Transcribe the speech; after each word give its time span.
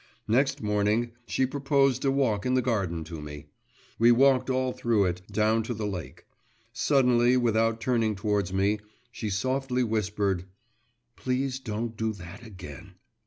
Next 0.27 0.63
morning 0.63 1.11
she 1.27 1.45
proposed 1.45 2.03
a 2.03 2.09
walk 2.09 2.43
in 2.43 2.55
the 2.55 2.61
garden 2.63 3.03
to 3.03 3.21
me. 3.21 3.45
We 3.99 4.11
walked 4.11 4.49
all 4.49 4.73
through 4.73 5.05
it, 5.05 5.21
down 5.31 5.61
to 5.61 5.75
the 5.75 5.85
lake. 5.85 6.25
Suddenly 6.73 7.37
without 7.37 7.79
turning 7.79 8.15
towards 8.15 8.51
me, 8.51 8.79
she 9.11 9.29
softly 9.29 9.83
whispered 9.83 10.45
'Please 11.15 11.59
don't 11.59 11.95
do 11.95 12.13
that 12.13 12.43
again! 12.43 12.95